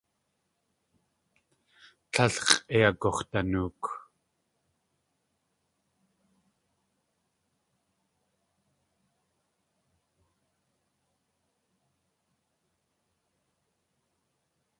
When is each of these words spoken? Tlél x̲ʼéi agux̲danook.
Tlél 2.11 2.35
x̲ʼéi 2.49 2.81
agux̲danook. 2.87 3.81